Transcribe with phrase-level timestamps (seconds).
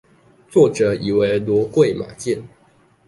[0.49, 2.41] 作者以為騾貴馬賤